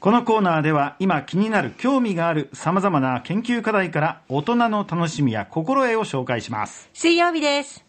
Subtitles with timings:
[0.00, 6.88] このコーナーでは今気になる興味がある様々な研究課題から大人の楽しみや心得を紹介します。
[6.94, 7.84] 水曜日です。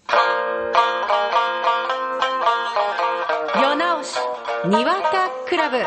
[3.56, 4.18] 世直し、
[4.66, 5.78] にわかクラブ。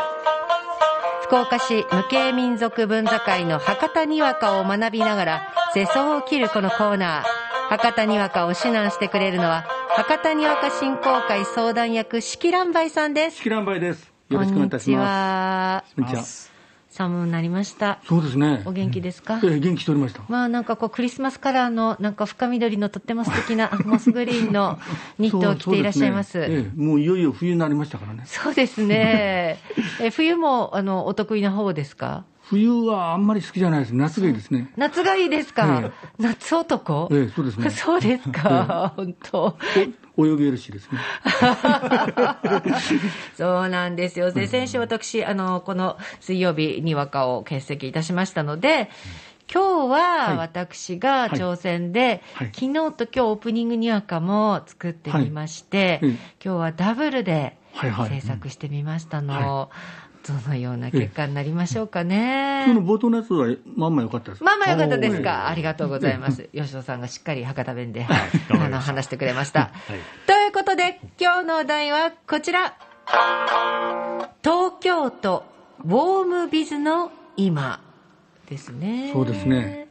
[1.25, 7.23] 福岡市無形民族文化会の博多にわかを学びながら世相を切るこのコーナー。
[7.69, 13.37] 博多にわかを指南してくれるのは、博多にわか振興会相談役、四季蘭梅さんです。
[13.37, 14.14] 式蘭梅です。
[14.29, 14.99] よろしくお願いいたします。
[14.99, 15.83] は。
[15.95, 16.23] こんにちは。
[16.89, 17.99] 寒くなりました。
[18.07, 18.63] そうですね。
[18.65, 19.39] お元気ですか？
[19.43, 20.21] ええ元気しておりました。
[20.29, 24.79] まあなんかこうクリスマスカラーのなんか深緑のとっても素敵な モスグリーンの
[25.19, 26.39] ニットを着ていらっしゃいます。
[26.39, 28.23] ええもういよいよ冬になりましたからね。
[28.25, 29.59] そうですね。
[30.01, 32.23] え冬もあのお得意な方ですか？
[32.43, 33.95] 冬はあんまり好きじゃないです。
[33.95, 34.71] 夏がいいですね。
[34.77, 39.57] 夏がいいですか、え夏男、ええそうですね そうですか、本当。
[40.17, 40.99] お泳げるしですね。
[43.35, 44.31] そうなんですよ。
[44.31, 48.89] で、先週私、あの、この水曜日にわかを欠席いたしましたので、
[49.53, 52.51] 今日は私が挑戦で、はい。
[52.53, 56.11] 昨日と今日オープニングにわかも作ってみまして、はい。
[56.11, 56.13] うん。
[56.13, 58.09] 今日はダブルではいはい。
[58.09, 59.69] 制作してみましたの、は
[60.27, 62.63] どのような結果になりましょうかね。
[62.65, 64.43] 今日の冒頭のやつはまんま良かったです。
[64.43, 65.47] まあまあよかったですか？
[65.47, 66.49] ありがとうございます。
[66.53, 68.07] 吉野さんがしっかり博多弁で、
[68.49, 69.71] あの、話してくれました。
[70.25, 72.73] ということで、今日のお題はこちら。
[74.43, 75.43] 東京都
[75.83, 77.79] ウォームビズの今
[78.49, 79.11] ですね。
[79.13, 79.84] そうですね。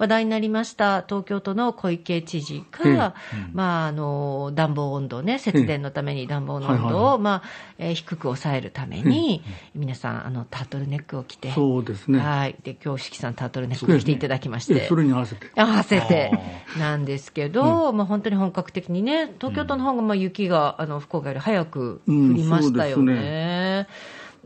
[0.00, 3.14] 話題になりました東京都の小池知事ええが、
[3.52, 7.42] まあ、あの暖房温度ね、節電のために暖房の温度を、はいはいはいまあ
[7.78, 9.42] えー低く抑えるために、
[9.74, 12.18] 皆さんあのタートルネックを着て、そうですね。
[12.18, 12.56] はい。
[12.62, 14.74] で、今日、四季さんタートルネックを着ていただきまして。
[14.74, 15.50] ええそれに合わせて。
[15.54, 16.32] 合わせて
[16.78, 23.86] なんですけど、まあ本当に本格的にね、東京都の方がまあ雪が、あの福岡より早く降りましたようんそうね。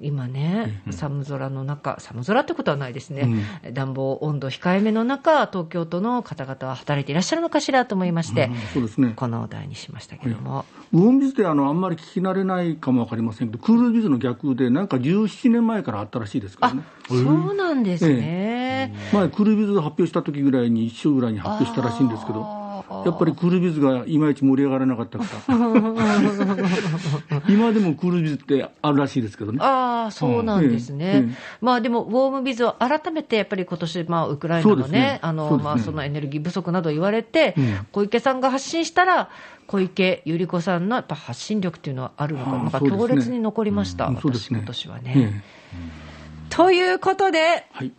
[0.00, 3.28] 今ね、寒空の中、寒空ってことはないですね、
[3.72, 9.12] 暖房温度控えめの中、東京都の方々は働いていらっしゃるのかしらと思いまして、そうですね。
[9.16, 16.83] このお題にしましたけども、ウォームビズってあのあんまり聞き慣れないかもわかりませんけど、クールビズの逆で、なんか17年前からあったらしいですからあね。
[17.08, 18.94] そうなんですね。
[19.12, 22.64] 前、クールビズ発表した時ぐらいに、一緒ぐらいに発表したらしいんですけど、
[23.05, 25.55] やっぱりクールビズがいまいち盛り上がらなかったから、
[27.48, 29.58] 今でもクールビズってあるらしいですけどね。
[29.61, 31.36] ああ、そうなんですね。
[31.61, 37.86] まあでも、ウォームビズを改めてやっぱり今年、まあウクライナのね、あの、まあそのエネルギー不足など言われて、うん。
[37.92, 39.29] 小池さんが発信したら、
[39.67, 42.58] 小池百合子さんのやっぱ発信力っていうのはあるのか、な？
[42.58, 44.58] んか強烈に残りました、私うんそうですね。
[44.58, 45.13] 今年はね。
[45.17, 45.42] ええ。
[46.51, 47.92] ということで、はい。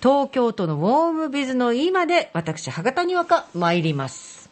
[0.00, 4.48] 東京都のウォームビズの今で、私、博多にわか参ります。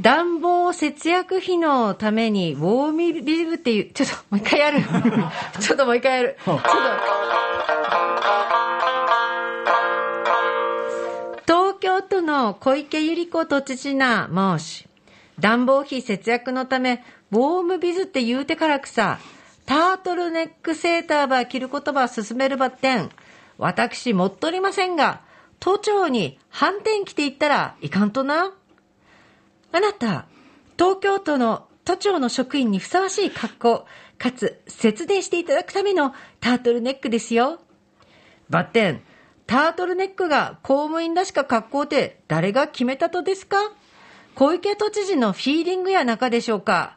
[0.00, 4.82] 暖房節約費のために、ウォームビズっていう、ちょっともう一回やる。
[5.60, 6.36] ちょっともう一回やる。
[6.44, 6.68] ちょっと。
[11.46, 14.88] 東京都の小池百合子都知事な申し、
[15.38, 19.18] 暖房費節約のため、ウォームビズって言うてからくさ、
[19.68, 23.10] タートルネックセーターば着る言葉を進めるばってん、
[23.58, 25.20] 私持っとりませんが、
[25.60, 28.54] 都庁に反転着ていったらいかんとな。
[29.70, 30.24] あなた、
[30.78, 33.86] 東京都の都庁の職員にふさわしい格好、
[34.16, 37.60] かつ節電していただくためのタートルネックですよ。
[38.48, 39.02] バッテン、
[39.46, 43.58] タートルネックが公務員らしか格好で誰が決めたとですか？
[44.34, 46.96] 小池都知事のフィーリングや中でしょうか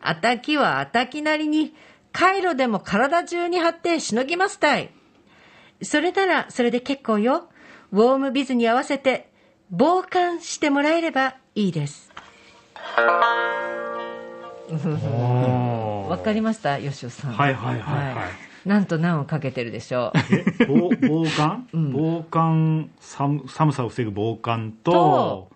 [0.00, 1.74] あたきはあたきなりに、
[2.14, 4.90] カイロでも体中に貼ってしのぎますたい。
[5.82, 7.48] それならそれで結構よ。
[7.90, 9.28] ウォームビズに合わせて
[9.68, 12.12] 防寒してもらえればいいです。
[16.08, 16.78] わかりました？
[16.78, 17.32] 吉尾さん。
[17.32, 20.18] はいはいはいはいなんと何をかけてるでしょう。
[20.68, 25.50] 防防寒、防寒寒寒さを防ぐ防寒とと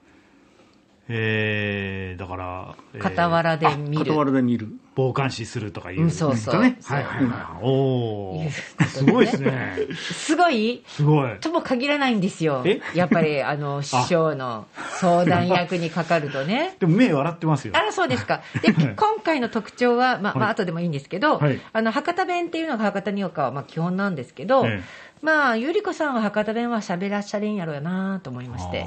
[1.10, 4.12] えー、だから、えー傍らで見る。
[4.12, 4.68] 傍らで見る。
[4.94, 6.60] 防寒視するとかいう、うんそうそう。
[6.60, 8.44] はいはいはいおお
[8.88, 9.76] すごいですね。
[9.94, 10.82] すごい？
[10.86, 11.36] すごい。
[11.40, 12.62] とも限らないんですよ。
[12.66, 12.80] え？
[12.94, 14.66] やっぱり、あの、 師匠の
[15.00, 16.74] 相談役にかかるとね。
[16.80, 17.74] でも目笑ってますよ。
[17.76, 18.42] あら、そうですか。
[18.60, 21.60] で、今回の特徴は、まあ、まあ、後でもいいんですけど、はい。
[21.72, 25.08] あの、博多弁っていうのが博多におかは、まあ、基本なんですけど、ええ。
[25.22, 28.84] まあ、ゆり子さんは博多弁は喋らっしゃれんやろうなと思いまして、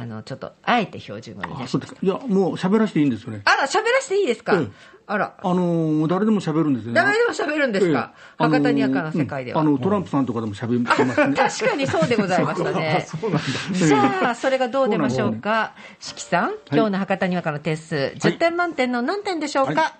[0.00, 1.96] あの、ちょっと、あえて標準語にあ、出しました。
[2.00, 3.42] いや、もう喋らせていいんですよね。
[3.44, 4.68] あら、喋らせていいですか、ええ
[5.10, 7.00] あら、あのー誰でも喋るんですよね。
[7.00, 9.62] 誰でも喋るんですか、え博多にやかな世界では。
[9.62, 11.34] うんあの、トランプさんとかでも喋りますね。
[11.34, 13.06] 確かにそうでございましたね。
[13.08, 15.72] そうなんだじゃあ、それがどう出ましょうか？
[15.98, 19.94] 四季さん、今日の博多にわかの点数、10点満点の何点でしょうか、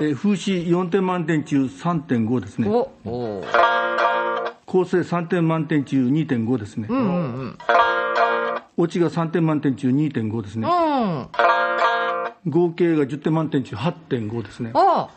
[0.00, 2.68] えー風刺4点満点中3.5ですね。
[2.68, 3.44] おお
[4.64, 6.86] 構成3点満点中2.5ですね。
[6.88, 7.58] うんうんうん
[8.76, 10.68] 落ちが3点満点中2.5ですね。
[10.68, 11.28] うん
[12.46, 14.72] 合計が10点満点中8.5ですね。
[14.74, 15.08] あ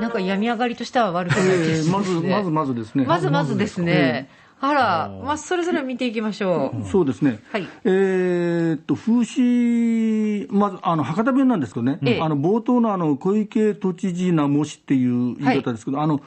[0.00, 3.04] なんか病み上がりとしては悪くないえですねーまず、まずまずですね。
[3.06, 4.28] まずまずですね。
[4.60, 6.88] あら、まあ、それぞれ見ていきましょう。
[6.88, 7.40] そうですね。
[7.52, 16.20] はいえーっと、風刺、まず、あの、博多弁なんですけどね、ええあの、冒頭のあの、小池都知事なもしっていう言い方ですけど、あの、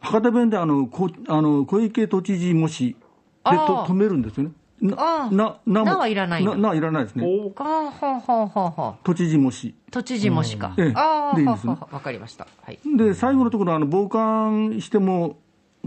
[0.00, 2.96] 博多弁であの、こあの小池都知事もし
[3.44, 4.52] でと止めるんですよね。
[4.82, 7.24] な、な、なはいらないな、ないらないですね。
[7.24, 9.74] あーはあはあはあはあ都知事もし。
[9.92, 10.74] 都知事もしか。
[10.76, 12.48] ええああ、でいいですねはあはあわかりました。
[12.62, 12.78] はい。
[12.96, 15.38] で、最後のところ、あの、傍観しても、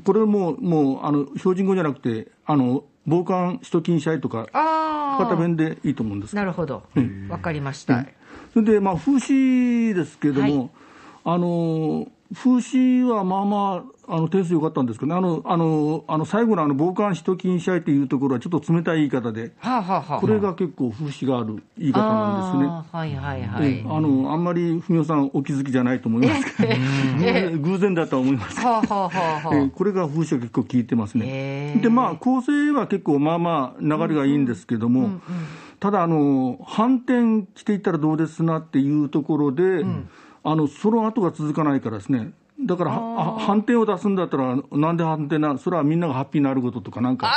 [0.05, 5.35] これも、もう、あの、標準語じゃなくて、あの、傍観首都近社とか、あ博多あ。
[5.41, 6.83] 弁でいいと思うんですなるほど。
[7.29, 8.05] わかりました。
[8.53, 10.69] それで、まあ、風刺ですけれども、はい
[11.27, 20.19] あの風刺はまあまあ、あの点数良かったんですけどね、あのあのあの最後のあの傍観使途禁止合というところは、ちょっと冷たい言い方で、はあはあはあ。
[20.19, 22.65] これが結構、風刺がある言い方なんですね。
[22.91, 23.67] はいはいはい。
[23.67, 26.73] ええあのあんまり文雄さん、お気づきじゃないと思いますけど、
[27.61, 31.79] 偶然だとは思いますはあはあはあこれが風刺が結構効いてますね。
[31.81, 35.21] で、まあ、構成は結構、まあまあ、流れがいいんですけども、
[35.85, 39.85] ただあの、反転来ていったらどうですなっていうところで、
[40.43, 42.31] あのその後が続かないからですね。
[42.59, 47.27] だからはあ反転を出すんだったら、なんで反転な、それはみんながハッピーになることとか、なんか、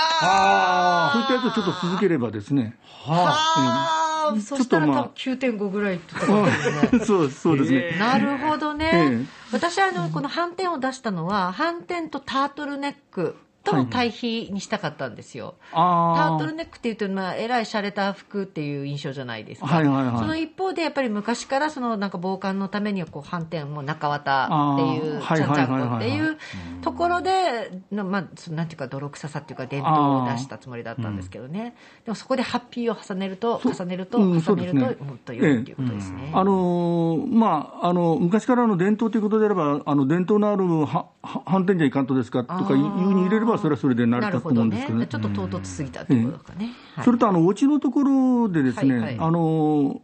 [1.12, 7.04] そういったやつをちょっと続ければですね、ああ、そしたら多分ちょっと9.5ぐらいって言ったかもしれないですね。
[7.04, 7.96] そうそうですね。
[7.98, 8.90] なるほどね。
[8.94, 13.36] ええ私はあのこの反転を出したのは、反転とタートルネック
[13.70, 15.54] との対比にしたかったんですよ。
[15.72, 16.38] タあー。
[16.38, 19.66] トルネックっていうと、まあ、えらい洒落た服っていう印象じゃないですか。
[19.66, 20.18] はいはいはい。
[20.18, 26.20] その一方で、やっぱり昔からそのなんか防寒のためにはこう反転も中綿っていう、ちゃんちゃんはいはいはいはいこってい。
[26.28, 26.38] う
[26.82, 31.74] ところで、のまあ、そのなんていうか泥臭さっていうか伝統を出したつもりだったんですけどね。
[32.04, 36.30] でもそこでハッピーを重ねると、重ねると、うん重ねると、もっと良いっていうことですね。
[36.32, 45.06] あのーまあ、あの昔からの伝統ということであれば、あの伝統のあるはは反転じゃいかんとですかとかいうに入れれば、それはそれで成り立つと思うんですけどね。
[45.06, 46.14] ちょっと唐突すぎたこと
[46.44, 46.74] かね。
[46.94, 50.02] はいそれとあのオチのところでですね、はいはいあの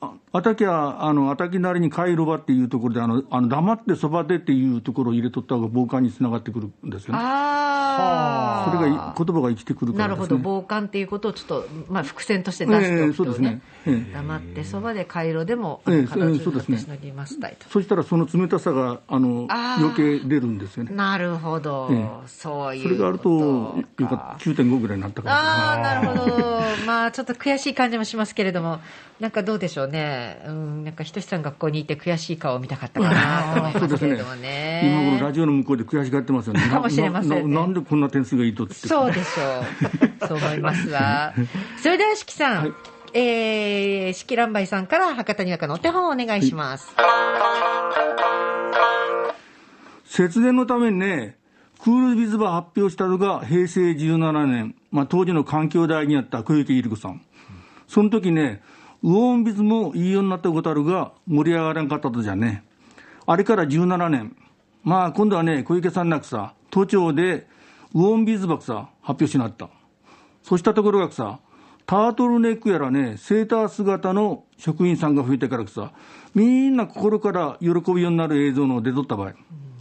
[0.00, 7.20] ああたきはあのあたきなりに帰ろばっていうところであのあの黙ってそばでっていうところを入れとった方が傍観につながってくるんですよね。
[8.00, 8.70] ああ。
[8.70, 10.38] それがい言葉が生きてくるかなるほど。
[10.38, 16.08] 傍観っていうことをちょっと、まあ、伏線として出しておくと、ねええそうですねええ黙ってそばで回路でも、形
[16.40, 17.68] そうですねにしのぎますたいと。
[17.68, 20.94] そしたらその冷たさがあの余計出るんですよね。
[20.94, 26.60] なるほど、ええそういうそれがあるとよかった9.5ぐらいになったかああ、なるほど。
[26.86, 28.80] まあ、ちょっと悔しい感じもしますけれども、
[29.18, 30.42] なんかどうでしょうね。
[30.46, 34.80] うん、なんか、ひとしさん学校にいて悔しい顔を見たかったかなと思いそうですねますけれどもね。
[34.84, 36.60] 今頃ラジオの向こうで悔しがってますよね。
[36.68, 38.74] かもしれませんねなななんでこんな点数がいいとって。
[38.74, 40.28] そうでしょう。
[40.28, 41.34] そう思いますわ。
[41.82, 42.72] それでは、しきさん、はい
[43.14, 46.88] えー、しきらんばいさんから博多にわかのお手本をお願いします。
[50.04, 51.36] 節電のためにね、
[51.82, 57.20] クールビズバー発表したのが平成17年、まあ、当時の環境大にあった小池百合子さん。
[57.88, 58.62] その時ね、
[59.02, 62.62] ウォンビズもいいようになったことあるが、盛り上がらんかったとじゃね。
[63.26, 64.36] あれから17年。
[64.84, 67.48] まあ、今度はね、小池さんなくさ、都庁で
[67.94, 69.68] ウォンビズバクさ、発表しなった。
[70.42, 71.40] そうしたところがさ、
[71.86, 75.92] タートルネックやらね、セーター姿の職員さんが増えてからさ、
[76.34, 79.32] みんな心から喜ぶようになる映像の出とった場合、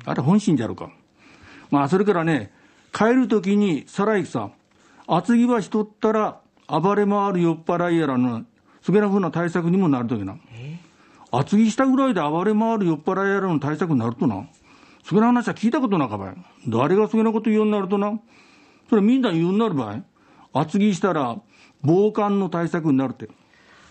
[0.05, 0.89] あれ本心じゃろか。
[1.69, 2.51] まあ、それからね、
[2.91, 4.49] 帰るときに、さらいさ、
[5.05, 8.43] 厚着はしとったら、暴れ回る酔っ払いやらの、
[8.81, 10.35] そげなふうな対策にもなるときな。
[11.31, 14.47] 厚着したぐらいで暴れ回る酔っ払いやらの対策になるとな。
[15.03, 16.35] そげな話は聞いたことなかばい。
[16.67, 18.19] 誰がそげなこと言うようになるとな。
[18.89, 20.01] それみんな言うようになる場合。
[20.53, 21.37] 厚着したら、
[21.81, 23.29] 防寒の対策になるって。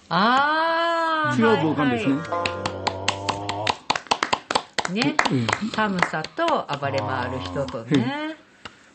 [0.08, 1.40] あー。
[1.40, 2.14] 違う防寒ですね。
[2.14, 2.64] はいは
[4.90, 4.92] い。
[4.92, 5.16] ね。
[5.74, 6.46] 寒さと
[6.80, 8.36] 暴れ回る人とね。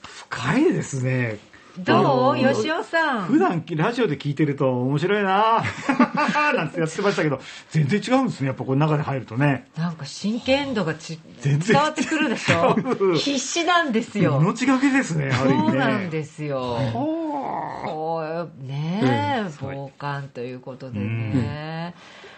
[0.01, 1.52] 深いですね。
[1.79, 2.37] どう？
[2.37, 3.23] 吉尾さん。
[3.25, 7.39] 普段ラジオで聞いてると面白いなぁ なんてやってましたけど、
[7.71, 8.47] 全然違うんですね。
[8.47, 9.67] やっぱこの中で入るとね。
[9.77, 12.75] なんか真剣度がち全然伝わってくるでしょ？
[13.17, 14.39] 必死なんですよ。
[14.41, 15.69] 命がけですね、ある意味ね。
[15.69, 16.77] そうなんですよ。
[16.93, 21.93] こうねえ、防寒ということでね。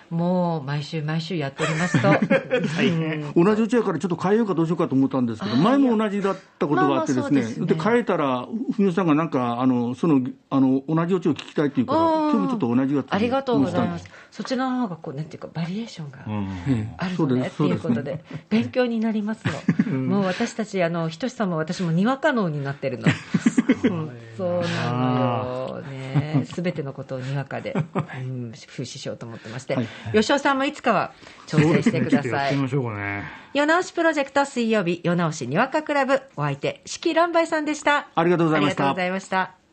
[0.10, 2.10] もう毎週毎週やっておりますと。
[3.36, 8.48] 同じうちやからちょっと変えようかどうしようかと思ったんですけど、前も同じだったことがあってですね、まあまあですねで変えたら、
[8.78, 14.10] 文雄さんがなんか、あのそのあの同じおちを聞きたいっていうから、うん今日もちょっと同じやつありがとうございます。
[14.32, 16.20] そちらの方がこう、なんていうか、バリエーションが。
[16.68, 19.46] ええあるのねうですいうことで、勉強になります
[19.88, 19.98] の。
[19.98, 23.08] もう私たち、あの、ひとしさんも私もにわか能になってるの。
[23.84, 25.82] うんそうなのよ。
[25.90, 26.05] ね。
[26.46, 29.78] すべてのことをにわかで、うん、風刺しようと思ってまして。
[30.14, 31.14] 吉尾さんもいつかは
[31.48, 33.24] 挑戦してくださいね。
[33.54, 38.10] 世直しプロジェクト水曜日、世直しにわかクラブ、お相手、四季乱梅さんでした。
[38.16, 39.65] ありがとうございましたありがとうございました。